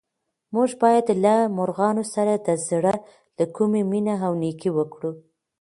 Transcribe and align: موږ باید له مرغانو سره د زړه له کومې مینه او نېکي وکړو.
موږ 0.53 0.69
باید 0.83 1.07
له 1.23 1.35
مرغانو 1.57 2.03
سره 2.13 2.33
د 2.47 2.49
زړه 2.67 2.93
له 3.37 3.45
کومې 3.55 3.81
مینه 3.91 4.15
او 4.25 4.31
نېکي 4.41 4.69
وکړو. 4.77 5.11